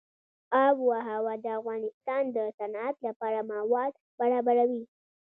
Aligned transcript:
آب 0.65 0.75
وهوا 0.89 1.33
د 1.43 1.45
افغانستان 1.59 2.23
د 2.35 2.37
صنعت 2.57 2.95
لپاره 3.07 3.39
مواد 3.51 3.93
برابروي. 4.19 4.83